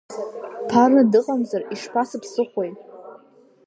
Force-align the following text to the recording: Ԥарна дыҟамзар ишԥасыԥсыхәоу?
Ԥарна 0.67 1.03
дыҟамзар 1.11 1.61
ишԥасыԥсыхәоу? 1.73 2.67